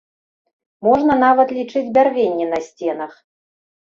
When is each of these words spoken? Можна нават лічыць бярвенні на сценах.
Можна 0.87 1.17
нават 1.25 1.53
лічыць 1.57 1.83
бярвенні 1.97 2.47
на 2.55 2.59
сценах. 2.69 3.13